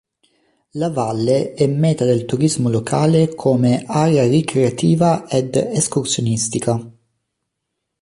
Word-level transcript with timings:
La 0.79 0.89
valle 0.89 1.53
è 1.53 1.67
meta 1.67 2.05
del 2.05 2.25
turismo 2.25 2.69
locale 2.69 3.35
come 3.35 3.83
area 3.85 4.25
ricreativa 4.27 5.27
ed 5.29 5.55
escursionistica. 5.55 6.91